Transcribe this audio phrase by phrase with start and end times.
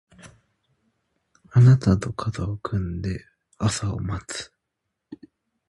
[1.51, 3.23] あなたと肩を組んで
[3.59, 4.51] 朝を待つ